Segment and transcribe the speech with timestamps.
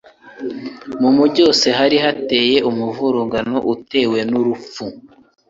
[1.01, 4.83] mu mugi wose hari hateye umuvurungano utewe n urupfu